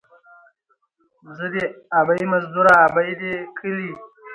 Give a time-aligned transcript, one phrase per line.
[1.27, 1.63] ـ زه دې
[1.99, 3.91] ابۍ مزدوره، ابۍ دې کلي.